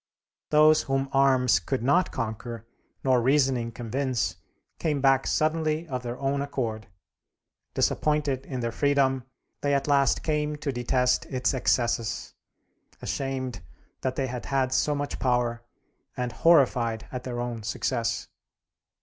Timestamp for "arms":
1.11-1.59